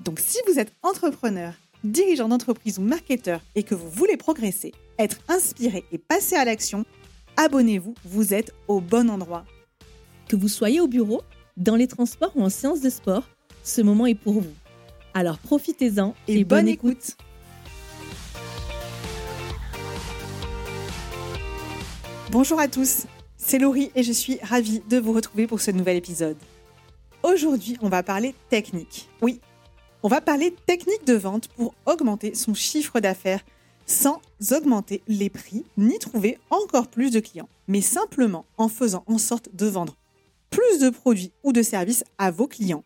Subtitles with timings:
[0.00, 1.52] Donc si vous êtes entrepreneur,
[1.84, 6.86] dirigeant d'entreprise ou marketeur et que vous voulez progresser, être inspiré et passer à l'action,
[7.36, 9.44] abonnez-vous, vous êtes au bon endroit.
[10.28, 11.20] Que vous soyez au bureau,
[11.58, 13.28] dans les transports ou en séance de sport,
[13.62, 14.54] ce moment est pour vous.
[15.12, 17.16] Alors profitez-en et, bonne, écoute.
[22.30, 25.96] Bonjour à tous, c'est Laurie et je suis ravie de vous retrouver pour ce nouvel
[25.96, 26.38] épisode.
[27.22, 29.10] Aujourd'hui, on va parler technique.
[29.20, 29.40] Oui,
[30.02, 33.44] on va parler technique de vente pour augmenter son chiffre d'affaires
[33.86, 34.20] sans
[34.52, 39.54] augmenter les prix ni trouver encore plus de clients, mais simplement en faisant en sorte
[39.54, 39.96] de vendre
[40.48, 42.84] plus de produits ou de services à vos clients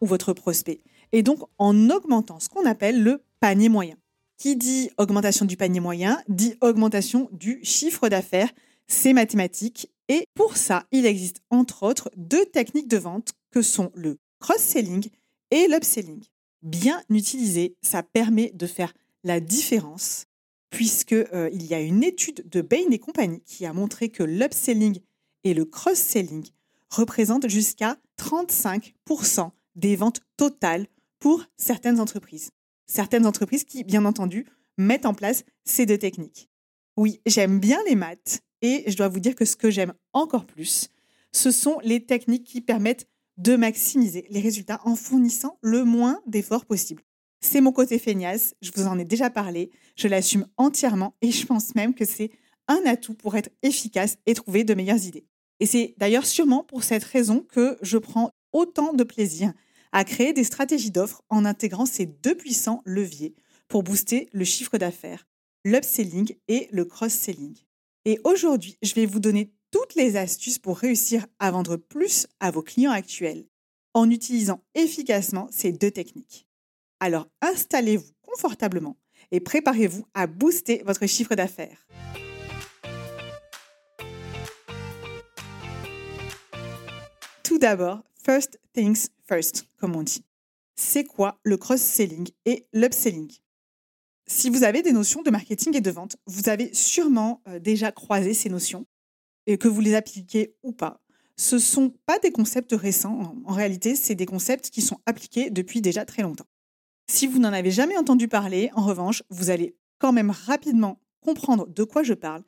[0.00, 0.80] ou votre prospect,
[1.12, 3.96] et donc en augmentant ce qu'on appelle le panier moyen.
[4.36, 8.50] Qui dit augmentation du panier moyen dit augmentation du chiffre d'affaires,
[8.88, 13.90] c'est mathématique, et pour ça, il existe entre autres deux techniques de vente que sont
[13.94, 15.08] le cross-selling
[15.50, 16.22] et l'upselling.
[16.62, 18.92] Bien utilisé, ça permet de faire
[19.24, 20.26] la différence
[20.70, 25.00] puisque euh, y a une étude de Bain et compagnie qui a montré que l'upselling
[25.44, 26.48] et le cross-selling
[26.88, 30.86] représentent jusqu'à 35% des ventes totales
[31.18, 32.50] pour certaines entreprises.
[32.86, 34.46] Certaines entreprises qui, bien entendu,
[34.78, 36.48] mettent en place ces deux techniques.
[36.96, 40.46] Oui, j'aime bien les maths et je dois vous dire que ce que j'aime encore
[40.46, 40.88] plus,
[41.32, 46.66] ce sont les techniques qui permettent de maximiser les résultats en fournissant le moins d'efforts
[46.66, 47.02] possible.
[47.40, 51.44] C'est mon côté feignasse, je vous en ai déjà parlé, je l'assume entièrement et je
[51.44, 52.30] pense même que c'est
[52.68, 55.26] un atout pour être efficace et trouver de meilleures idées.
[55.58, 59.52] Et c'est d'ailleurs sûrement pour cette raison que je prends autant de plaisir
[59.92, 63.34] à créer des stratégies d'offres en intégrant ces deux puissants leviers
[63.68, 65.26] pour booster le chiffre d'affaires,
[65.64, 67.56] l'upselling et le cross-selling.
[68.04, 72.52] Et aujourd'hui, je vais vous donner toutes les astuces pour réussir à vendre plus à
[72.52, 73.46] vos clients actuels
[73.94, 76.46] en utilisant efficacement ces deux techniques.
[77.00, 78.96] Alors installez-vous confortablement
[79.32, 81.86] et préparez-vous à booster votre chiffre d'affaires.
[87.42, 90.24] Tout d'abord, first things first, comme on dit.
[90.76, 93.32] C'est quoi le cross-selling et l'upselling?
[94.26, 97.90] Si vous avez des notions de marketing et de vente, vous avez sûrement euh, déjà
[97.90, 98.86] croisé ces notions
[99.46, 101.02] et que vous les appliquez ou pas.
[101.36, 103.34] Ce ne sont pas des concepts récents.
[103.44, 106.46] En réalité, c'est des concepts qui sont appliqués depuis déjà très longtemps.
[107.08, 111.66] Si vous n'en avez jamais entendu parler, en revanche, vous allez quand même rapidement comprendre
[111.68, 112.42] de quoi je parle,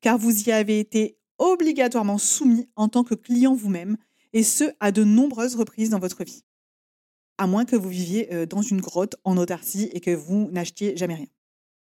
[0.00, 3.96] car vous y avez été obligatoirement soumis en tant que client vous-même,
[4.32, 6.44] et ce, à de nombreuses reprises dans votre vie.
[7.38, 10.96] À moins que vous viviez euh, dans une grotte en autarcie et que vous n'achetiez
[10.96, 11.26] jamais rien.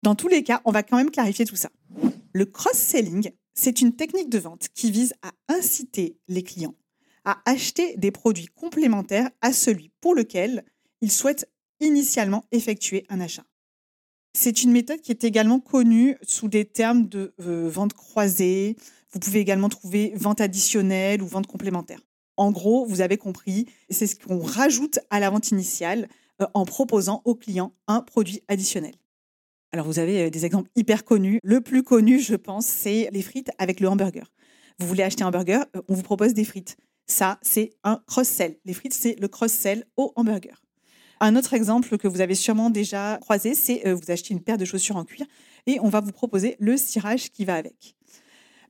[0.03, 1.71] Dans tous les cas, on va quand même clarifier tout ça.
[2.33, 6.77] Le cross-selling, c'est une technique de vente qui vise à inciter les clients
[7.25, 10.65] à acheter des produits complémentaires à celui pour lequel
[11.03, 13.45] ils souhaitent initialement effectuer un achat.
[14.33, 18.77] C'est une méthode qui est également connue sous des termes de euh, vente croisée.
[19.13, 22.01] Vous pouvez également trouver vente additionnelle ou vente complémentaire.
[22.39, 26.09] En gros, vous avez compris, c'est ce qu'on rajoute à la vente initiale
[26.41, 28.95] euh, en proposant au client un produit additionnel.
[29.73, 31.41] Alors vous avez euh, des exemples hyper connus.
[31.43, 34.33] Le plus connu, je pense, c'est les frites avec le hamburger.
[34.79, 36.77] Vous voulez acheter un burger, euh, on vous propose des frites.
[37.06, 38.56] Ça, c'est un cross-sell.
[38.65, 40.62] Les frites, c'est le cross-sell au hamburger.
[41.21, 44.56] Un autre exemple que vous avez sûrement déjà croisé, c'est euh, vous achetez une paire
[44.56, 45.27] de chaussures en cuir
[45.67, 47.95] et on va vous proposer le cirage qui va avec.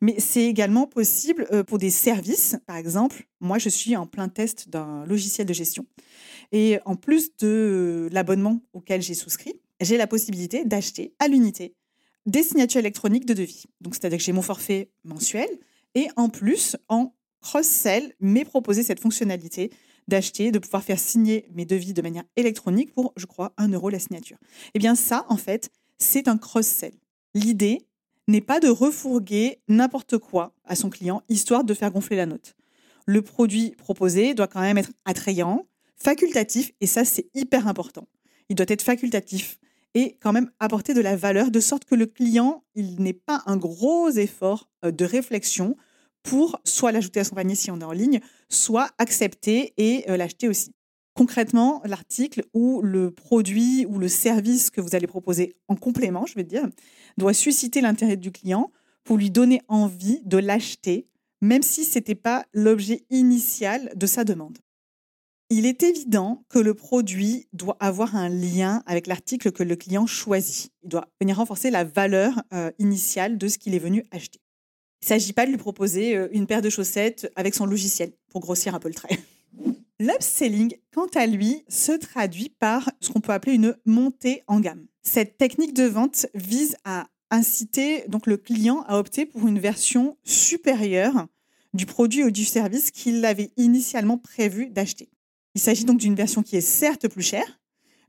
[0.01, 2.57] Mais c'est également possible pour des services.
[2.67, 5.87] Par exemple, moi, je suis en plein test d'un logiciel de gestion.
[6.53, 11.75] Et en plus de l'abonnement auquel j'ai souscrit, j'ai la possibilité d'acheter à l'unité
[12.27, 13.65] des signatures électroniques de devis.
[13.81, 15.49] Donc, c'est-à-dire que j'ai mon forfait mensuel
[15.95, 19.71] et en plus, en cross-sell, m'est proposé cette fonctionnalité
[20.09, 23.91] d'acheter, de pouvoir faire signer mes devis de manière électronique pour, je crois, 1 euro
[23.91, 24.39] la signature.
[24.75, 26.95] Eh bien, ça, en fait, c'est un cross-sell.
[27.35, 27.87] L'idée
[28.27, 32.55] n'est pas de refourguer n'importe quoi à son client, histoire de faire gonfler la note.
[33.07, 35.67] Le produit proposé doit quand même être attrayant,
[35.97, 38.07] facultatif, et ça, c'est hyper important.
[38.51, 39.58] Il doit être facultatif
[39.95, 43.43] et quand même apporter de la valeur de sorte que le client, il n'ait pas
[43.47, 45.77] un gros effort euh, de réflexion
[46.23, 50.17] pour soit l'ajouter à son panier si on est en ligne, soit accepter et euh,
[50.17, 50.75] l'acheter aussi.
[51.15, 56.35] Concrètement, l'article ou le produit ou le service que vous allez proposer en complément, je
[56.35, 56.69] vais dire,
[57.17, 58.71] doit susciter l'intérêt du client
[59.03, 61.09] pour lui donner envie de l'acheter,
[61.41, 64.59] même si ce n'était pas l'objet initial de sa demande.
[65.51, 70.07] Il est évident que le produit doit avoir un lien avec l'article que le client
[70.07, 70.71] choisit.
[70.83, 74.41] Il doit venir renforcer la valeur euh, initiale de ce qu'il est venu acheter.
[75.01, 78.13] Il ne s'agit pas de lui proposer euh, une paire de chaussettes avec son logiciel,
[78.29, 79.19] pour grossir un peu le trait.
[79.99, 84.85] L'upselling, quant à lui, se traduit par ce qu'on peut appeler une montée en gamme.
[85.03, 90.19] Cette technique de vente vise à inciter donc le client à opter pour une version
[90.25, 91.27] supérieure
[91.73, 95.09] du produit ou du service qu'il avait initialement prévu d'acheter.
[95.59, 97.59] Il s'agit donc d'une version qui est certes plus chère,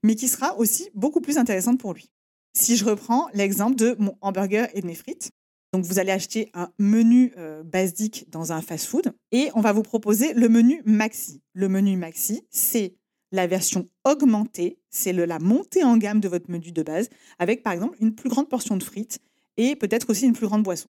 [0.03, 2.11] mais qui sera aussi beaucoup plus intéressante pour lui.
[2.53, 5.31] Si je reprends l'exemple de mon hamburger et de mes frites,
[5.73, 9.81] donc vous allez acheter un menu euh, basique dans un fast-food et on va vous
[9.81, 11.41] proposer le menu maxi.
[11.53, 12.93] Le menu maxi, c'est
[13.31, 17.09] la version augmentée, c'est la montée en gamme de votre menu de base
[17.39, 19.17] avec par exemple une plus grande portion de frites
[19.57, 20.87] et peut-être aussi une plus grande boisson.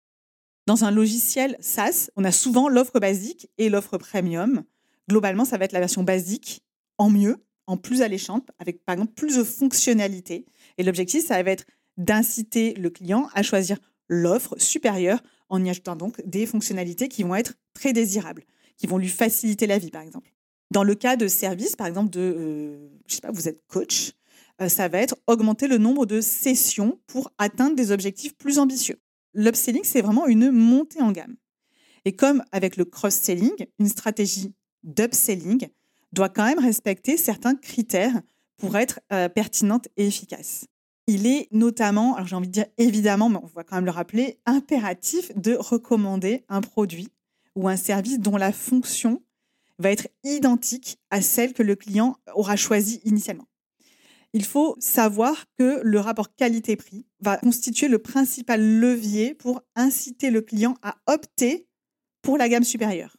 [0.66, 4.64] Dans un logiciel SaaS, on a souvent l'offre basique et l'offre premium.
[5.08, 6.62] Globalement, ça va être la version basique
[6.98, 10.46] en mieux, en plus alléchante, avec par exemple plus de fonctionnalités.
[10.78, 11.66] Et l'objectif, ça va être
[11.96, 17.34] d'inciter le client à choisir l'offre supérieure en y ajoutant donc des fonctionnalités qui vont
[17.34, 18.44] être très désirables,
[18.76, 20.32] qui vont lui faciliter la vie, par exemple.
[20.70, 24.12] Dans le cas de service, par exemple, de, euh, je sais pas, vous êtes coach,
[24.60, 28.98] euh, ça va être augmenter le nombre de sessions pour atteindre des objectifs plus ambitieux.
[29.34, 31.36] L'upselling, c'est vraiment une montée en gamme.
[32.04, 34.54] Et comme avec le cross-selling, une stratégie
[34.86, 35.68] d'upselling
[36.12, 38.22] doit quand même respecter certains critères
[38.56, 40.66] pour être euh, pertinente et efficace.
[41.06, 43.90] Il est notamment, alors j'ai envie de dire évidemment, mais on va quand même le
[43.90, 47.08] rappeler, impératif de recommander un produit
[47.54, 49.22] ou un service dont la fonction
[49.78, 53.46] va être identique à celle que le client aura choisie initialement.
[54.32, 60.40] Il faut savoir que le rapport qualité-prix va constituer le principal levier pour inciter le
[60.40, 61.66] client à opter
[62.22, 63.15] pour la gamme supérieure.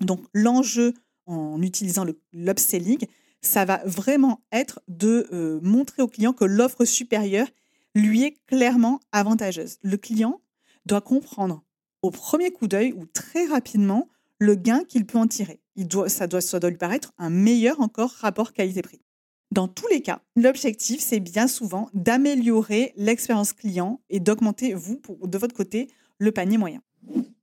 [0.00, 0.94] Donc l'enjeu
[1.26, 3.06] en utilisant l'upselling,
[3.40, 7.48] ça va vraiment être de euh, montrer au client que l'offre supérieure
[7.94, 9.78] lui est clairement avantageuse.
[9.82, 10.40] Le client
[10.86, 11.62] doit comprendre
[12.02, 14.08] au premier coup d'œil ou très rapidement
[14.38, 15.60] le gain qu'il peut en tirer.
[16.08, 19.00] Ça doit lui paraître un meilleur encore rapport qualité-prix.
[19.50, 25.38] Dans tous les cas, l'objectif, c'est bien souvent d'améliorer l'expérience client et d'augmenter, vous, de
[25.38, 25.88] votre côté,
[26.18, 26.82] le panier moyen.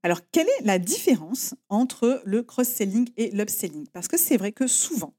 [0.04, 3.88] Alors, quelle est la différence entre le cross-selling et l'upselling?
[3.94, 5.14] Parce que c'est vrai que souvent,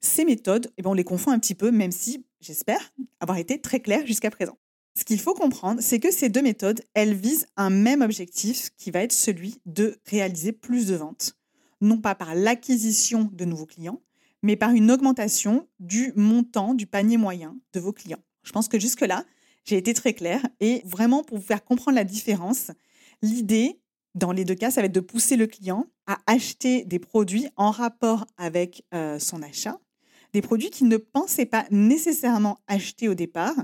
[0.00, 3.60] ces méthodes, eh ben, on les confond un petit peu, même si j'espère avoir été
[3.60, 4.58] très clair jusqu'à présent.
[4.94, 8.90] Ce qu'il faut comprendre, c'est que ces deux méthodes, elles visent un même objectif qui
[8.90, 11.36] va être celui de réaliser plus de ventes,
[11.80, 14.00] non pas par l'acquisition de nouveaux clients,
[14.42, 18.22] mais par une augmentation du montant du panier moyen de vos clients.
[18.42, 19.24] Je pense que jusque-là,
[19.64, 22.70] j'ai été très clair et vraiment pour vous faire comprendre la différence,
[23.20, 23.80] l'idée,
[24.16, 27.48] dans les deux cas, ça va être de pousser le client à acheter des produits
[27.56, 29.78] en rapport avec euh, son achat,
[30.32, 33.54] des produits qu'il ne pensait pas nécessairement acheter au départ,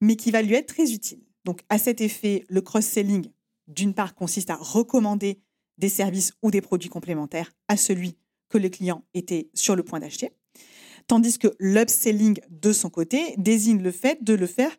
[0.00, 1.20] mais qui va lui être très utile.
[1.44, 3.30] Donc, à cet effet, le cross-selling,
[3.66, 5.40] d'une part, consiste à recommander
[5.76, 8.16] des services ou des produits complémentaires à celui
[8.48, 10.30] que le client était sur le point d'acheter,
[11.08, 14.70] tandis que l'upselling, de son côté, désigne le fait de le faire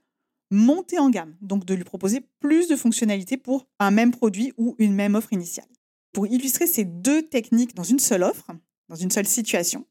[0.49, 4.75] monter en gamme, donc de lui proposer plus de fonctionnalités pour un même produit ou
[4.79, 5.67] une même offre initiale.
[6.13, 8.51] Pour illustrer ces deux techniques dans une seule offre,
[8.89, 9.85] dans une seule situation,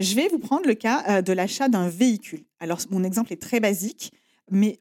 [0.00, 2.44] je vais vous prendre le cas euh, de l'achat d'un véhicule.
[2.60, 4.12] Alors, mon exemple est très basique,
[4.50, 4.80] mais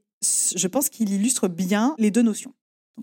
[0.55, 2.53] je pense qu'il illustre bien les deux notions.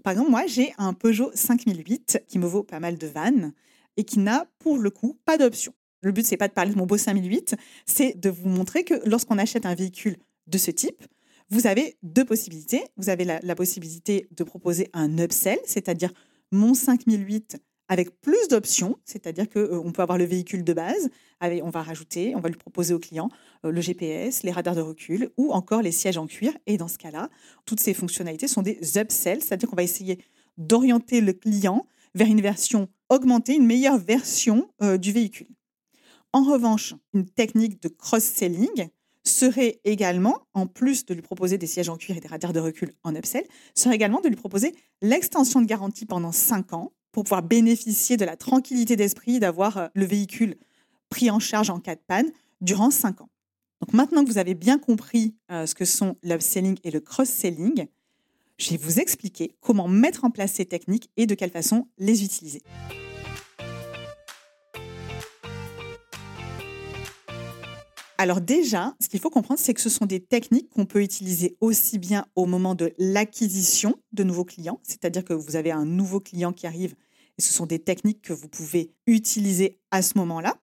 [0.02, 3.52] par exemple, moi, j'ai un Peugeot 5008 qui me vaut pas mal de vannes
[3.96, 5.74] et qui n'a, pour le coup, pas d'option.
[6.02, 8.94] Le but, c'est pas de parler de mon beau 5008, c'est de vous montrer que
[9.06, 11.04] lorsqu'on achète un véhicule de ce type,
[11.50, 12.84] vous avez deux possibilités.
[12.96, 16.12] Vous avez la, possibilité de proposer un upsell, c'est-à-dire
[16.52, 21.70] mon 5008 avec plus d'options, c'est-à-dire qu'on euh, peut avoir le véhicule de base, on
[21.70, 23.30] va rajouter, on va lui proposer au client
[23.64, 26.52] euh, le GPS, les radars de recul ou encore les sièges en cuir.
[26.66, 27.30] Et dans ce cas-là,
[27.64, 30.18] toutes ces fonctionnalités sont des upsells, c'est-à-dire qu'on va essayer
[30.56, 35.48] d'orienter le client vers une version augmentée, une meilleure version euh, du véhicule.
[36.32, 38.88] En revanche, une technique de cross-selling,
[39.30, 42.60] serait également, en plus de lui proposer des sièges en cuir et des radars de
[42.60, 43.44] recul en upsell,
[43.74, 48.24] serait également de lui proposer l'extension de garantie pendant 5 ans pour pouvoir bénéficier de
[48.24, 50.56] la tranquillité d'esprit d'avoir euh, le véhicule
[51.08, 53.30] pris en charge en cas de panne durant 5 ans.
[53.80, 57.86] Donc maintenant que vous avez bien compris euh, ce que sont l'upselling et le cross-selling,
[58.58, 62.22] je vais vous expliquer comment mettre en place ces techniques et de quelle façon les
[62.24, 62.62] utiliser.
[68.20, 71.56] Alors déjà, ce qu'il faut comprendre, c'est que ce sont des techniques qu'on peut utiliser
[71.62, 76.20] aussi bien au moment de l'acquisition de nouveaux clients, c'est-à-dire que vous avez un nouveau
[76.20, 76.94] client qui arrive,
[77.38, 80.58] et ce sont des techniques que vous pouvez utiliser à ce moment-là.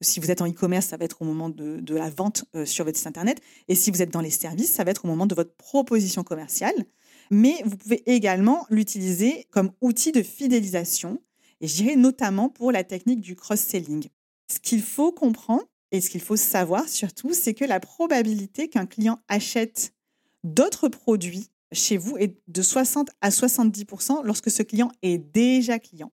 [0.00, 2.86] Si vous êtes en e-commerce, ça va être au moment de, la vente euh, sur
[2.86, 3.42] votre site Internet.
[3.68, 6.24] Et si vous êtes dans les services, ça va être au moment de votre proposition
[6.24, 6.86] commerciale.
[7.30, 11.20] Mais vous pouvez également l'utiliser comme outil de fidélisation,
[11.60, 14.06] et je dirais notamment pour la technique du cross-selling.
[14.50, 18.86] Ce qu'il faut comprendre, et ce qu'il faut savoir surtout, c'est que la probabilité qu'un
[18.86, 19.94] client achète
[20.42, 26.10] d'autres produits chez vous est de 60 à 70% lorsque ce client est déjà client.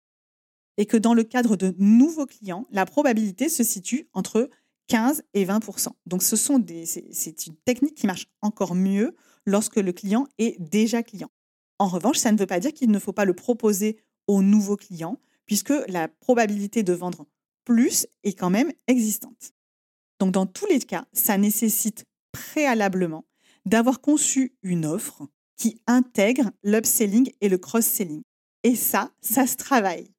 [0.77, 4.50] Et que dans le cadre de nouveaux clients, la probabilité se situe entre
[4.88, 9.15] 15 et 20% Donc ce sont des, c'est une technique qui marche encore mieux
[9.46, 11.29] lorsque le client est déjà client.
[11.79, 14.75] En revanche, ça ne veut pas dire qu'il ne faut pas le proposer aux nouveaux
[14.75, 17.25] clients, puisque la probabilité de vendre
[17.63, 19.53] plus est quand même existante.
[20.19, 23.25] Donc dans tous les cas, ça nécessite préalablement
[23.65, 28.21] d'avoir conçu une offre qui intègre l'upselling et le cross-selling.
[28.63, 30.12] Et ça, ça se travaille.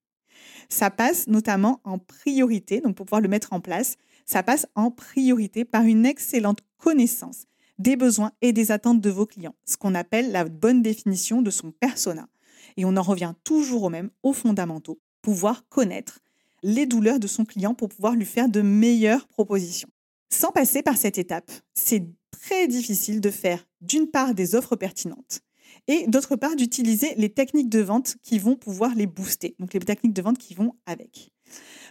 [0.68, 4.90] Ça passe notamment en priorité, donc pour pouvoir le mettre en place, ça passe en
[4.90, 7.44] priorité par une excellente connaissance
[7.78, 11.50] des besoins et des attentes de vos clients, ce qu'on appelle la bonne définition de
[11.50, 12.28] son persona.
[12.76, 16.20] Et on en revient toujours au même, aux fondamentaux, pouvoir connaître
[16.62, 19.88] les douleurs de son client pour pouvoir lui faire de meilleures propositions.
[20.30, 25.40] Sans passer par cette étape, c'est très difficile de faire d'une part des offres pertinentes
[25.86, 29.80] et d'autre part d'utiliser les techniques de vente qui vont pouvoir les booster, donc les
[29.80, 31.30] techniques de vente qui vont avec.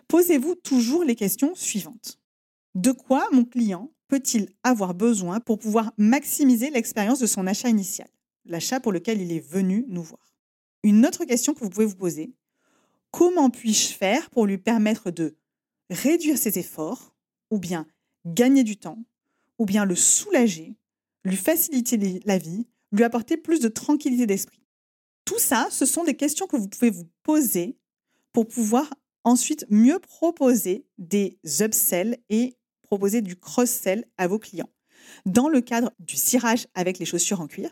[0.07, 2.19] Posez-vous toujours les questions suivantes.
[2.75, 8.07] De quoi mon client peut-il avoir besoin pour pouvoir maximiser l'expérience de son achat initial,
[8.45, 10.33] l'achat pour lequel il est venu nous voir
[10.83, 12.31] Une autre question que vous pouvez vous poser,
[13.11, 15.35] comment puis-je faire pour lui permettre de
[15.89, 17.13] réduire ses efforts
[17.51, 17.87] ou bien
[18.25, 19.03] gagner du temps,
[19.57, 20.75] ou bien le soulager,
[21.23, 24.61] lui faciliter la vie, lui apporter plus de tranquillité d'esprit?
[25.25, 27.77] Tout ça, ce sont des questions que vous pouvez vous poser
[28.33, 34.69] pour pouvoir ensuite mieux proposer des upsells et proposer du cross-sell à vos clients.
[35.25, 37.69] Dans le cadre du cirage avec les chaussures en cuir,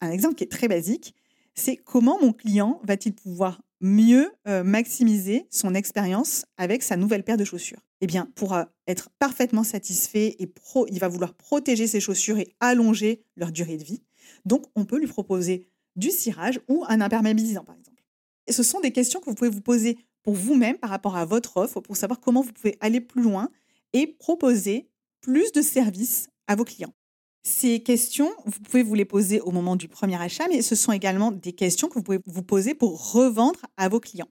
[0.00, 1.14] un exemple qui est très basique,
[1.54, 7.36] c'est comment mon client va-t-il pouvoir mieux euh, maximiser son expérience avec sa nouvelle paire
[7.36, 10.52] de chaussures Eh bien, pour euh, être parfaitement satisfait et
[10.88, 14.02] il va vouloir protéger ses chaussures et allonger leur durée de vie.
[14.44, 18.02] Donc, on peut lui proposer du cirage ou un imperméabilisant, par exemple.
[18.46, 21.24] Et ce sont des questions que vous pouvez vous poser pour vous-même par rapport à
[21.24, 23.50] votre offre, pour savoir comment vous pouvez aller plus loin
[23.92, 24.88] et proposer
[25.20, 26.94] plus de services à vos clients.
[27.42, 30.92] Ces questions, vous pouvez vous les poser au moment du premier achat, mais ce sont
[30.92, 34.28] également des questions que vous pouvez vous poser pour revendre à vos clients.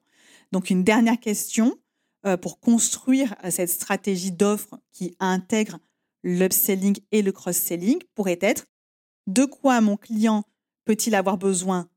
[0.53, 1.75] Donc une dernière question
[2.25, 5.79] euh, pour construire euh, cette stratégie d'offre qui intègre
[6.23, 8.65] l'upselling et le cross-selling pourrait être
[9.27, 10.43] de quoi mon client
[10.85, 11.89] peut-il avoir besoin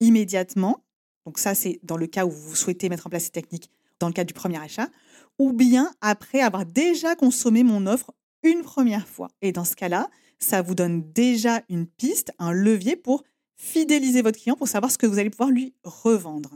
[0.00, 0.84] immédiatement?
[1.26, 4.06] Donc ça, c'est dans le cas où vous souhaitez mettre en place ces techniques dans
[4.06, 4.88] le cadre du premier achat,
[5.38, 9.28] ou bien après avoir déjà consommé mon offre une première fois.
[9.40, 10.10] Et dans ce cas-là,
[10.44, 13.24] ça vous donne déjà une piste, un levier pour
[13.56, 16.50] fidéliser votre client, pour savoir ce que vous allez pouvoir lui revendre.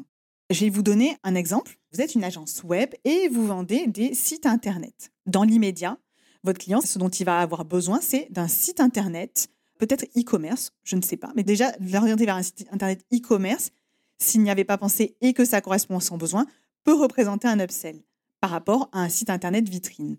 [0.50, 1.78] Je vais vous donner un exemple.
[1.92, 5.10] Vous êtes une agence web et vous vendez des sites Internet.
[5.26, 5.98] Dans l'immédiat,
[6.44, 10.96] votre client, ce dont il va avoir besoin, c'est d'un site Internet, peut-être e-commerce, je
[10.96, 13.70] ne sais pas, mais déjà l'orienter vers un site Internet e-commerce,
[14.18, 16.46] s'il n'y avait pas pensé et que ça correspond à son besoin,
[16.84, 18.00] peut représenter un upsell
[18.40, 20.16] par rapport à un site Internet vitrine.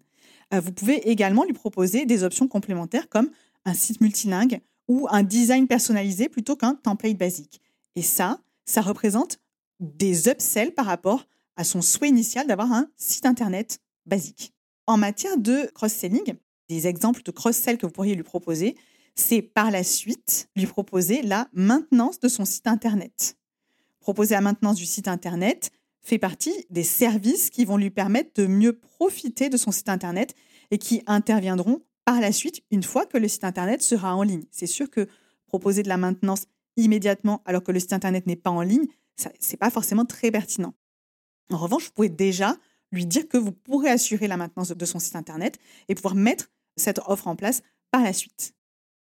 [0.54, 3.30] Euh, vous pouvez également lui proposer des options complémentaires comme
[3.66, 7.62] un site multilingue ou un design personnalisé plutôt qu'un template basique.
[7.96, 9.40] Et ça, ça représente
[9.80, 11.26] des upsells par rapport
[11.56, 14.54] à son souhait initial d'avoir un site internet basique.
[14.88, 16.36] En matière de cross-selling,
[16.68, 18.76] des exemples de cross-sell que vous pourriez lui proposer,
[19.16, 23.38] c'est par la suite lui proposer la maintenance de son site internet.
[24.00, 28.48] Proposer la maintenance du site internet fait partie des services qui vont lui permettre de
[28.48, 30.34] mieux profiter de son site internet
[30.72, 34.42] et qui interviendront par la suite, une fois que le site Internet sera en ligne.
[34.50, 35.08] C'est sûr que
[35.46, 39.28] proposer de la maintenance immédiatement alors que le site Internet n'est pas en ligne, ce
[39.28, 40.74] n'est pas forcément très pertinent.
[41.52, 42.58] En revanche, vous pouvez déjà
[42.92, 46.50] lui dire que vous pourrez assurer la maintenance de son site Internet et pouvoir mettre
[46.78, 47.62] cette offre en place
[47.92, 48.56] par la suite.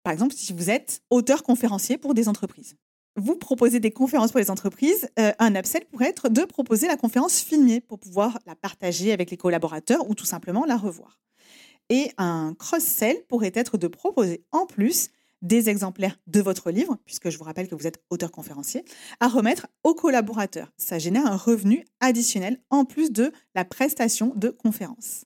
[0.02, 2.78] Par exemple, si vous êtes auteur conférencier pour des entreprises.
[3.16, 5.08] Vous proposez des conférences pour les entreprises.
[5.20, 9.30] Euh, un upsell pourrait être de proposer la conférence filmée pour pouvoir la partager avec
[9.30, 11.20] les collaborateurs ou tout simplement la revoir.
[11.90, 15.10] Et un cross-sell pourrait être de proposer en plus
[15.42, 18.84] des exemplaires de votre livre, puisque je vous rappelle que vous êtes auteur conférencier,
[19.20, 20.72] à remettre aux collaborateurs.
[20.78, 25.26] Ça génère un revenu additionnel en plus de la prestation de conférence.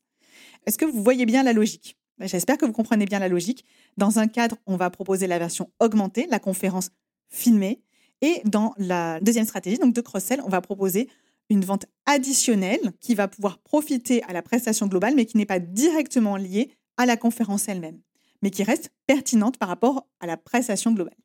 [0.65, 1.97] Est-ce que vous voyez bien la logique?
[2.19, 3.65] J'espère que vous comprenez bien la logique.
[3.97, 6.91] Dans un cadre, on va proposer la version augmentée, la conférence
[7.29, 7.81] filmée.
[8.21, 11.09] Et dans la deuxième stratégie, donc de cross-sell, on va proposer
[11.51, 15.59] une vente additionnelle qui va pouvoir profiter à la prestation globale, mais qui n'est pas
[15.59, 17.99] directement liée à la conférence elle-même,
[18.41, 21.17] mais qui reste pertinente par rapport à la prestation globale.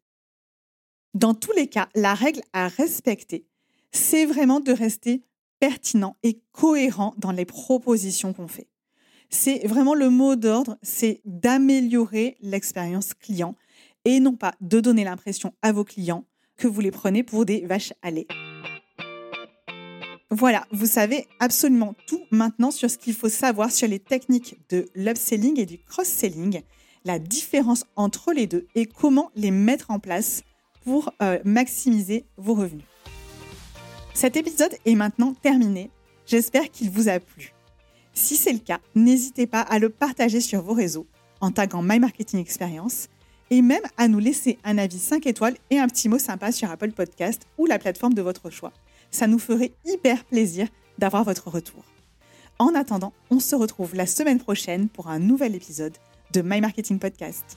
[1.15, 3.47] Dans tous les cas, la règle à respecter,
[3.93, 5.23] c'est vraiment de rester
[5.61, 8.69] pertinent et cohérent dans les propositions qu'on fait.
[9.31, 13.55] C'est vraiment le mot d'ordre, c'est d'améliorer l'expérience client
[14.05, 17.65] et non pas de donner l'impression à vos clients que vous les prenez pour des
[17.65, 18.27] vaches à lait.
[20.31, 24.87] Voilà, vous savez absolument tout maintenant sur ce qu'il faut savoir sur les techniques de
[24.97, 26.63] l'upselling et du cross-selling,
[27.05, 30.43] la différence entre les deux et comment les mettre en place
[30.85, 32.87] pour euh, maximiser vos revenus.
[34.15, 35.91] Cet épisode est maintenant terminé.
[36.27, 37.53] J'espère qu'il vous a plu.
[38.13, 41.07] Si c'est le cas, n'hésitez pas à le partager sur vos réseaux
[41.41, 43.09] en taguant My Marketing Experience
[43.51, 46.69] et même à nous laisser un avis 5 étoiles et un petit mot sympa sur
[46.69, 48.73] Apple Podcast ou la plateforme de votre choix.
[49.17, 50.69] Ça nous ferait hyper plaisir
[50.99, 51.87] d'avoir votre retour.
[52.59, 55.97] En attendant, on se retrouve la semaine prochaine pour un nouvel épisode
[56.35, 57.57] de My Marketing Podcast.